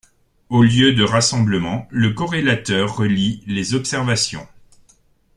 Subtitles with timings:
[0.49, 4.47] Au lieu de rassemblement, le corrélateur relit les observations.